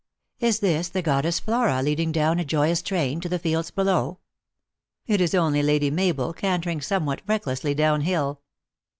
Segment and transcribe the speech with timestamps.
[0.39, 4.17] Is this the goddess Flora leading down a joyous train /to the fields below?
[5.05, 8.41] It is only Lady Mabel cantering some what recklessly down hill.